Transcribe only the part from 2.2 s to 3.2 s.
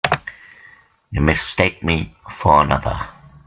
for another.